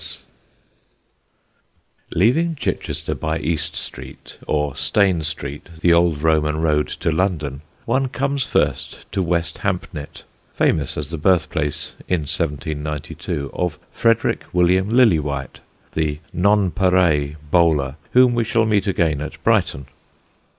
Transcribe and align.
_][Sidenote: 0.03 0.23
BOXGROVE] 2.09 2.19
Leaving 2.19 2.55
Chichester 2.55 3.13
by 3.13 3.37
East 3.37 3.75
Street 3.75 4.39
(or 4.47 4.75
Stane 4.75 5.23
Street, 5.23 5.69
the 5.81 5.93
old 5.93 6.23
Roman 6.23 6.57
road 6.59 6.87
to 6.87 7.11
London) 7.11 7.61
one 7.85 8.07
comes 8.09 8.43
first 8.43 9.05
to 9.11 9.21
West 9.21 9.59
Hampnett, 9.59 10.23
famous 10.55 10.97
as 10.97 11.11
the 11.11 11.19
birthplace, 11.19 11.93
in 12.07 12.21
1792, 12.21 13.51
of 13.53 13.77
Frederick 13.91 14.43
William 14.51 14.89
Lillywhite, 14.89 15.59
the 15.91 16.17
"Nonpareil" 16.33 17.35
bowler, 17.51 17.95
whom 18.13 18.33
we 18.33 18.43
shall 18.43 18.65
meet 18.65 18.87
again 18.87 19.21
at 19.21 19.43
Brighton. 19.43 19.85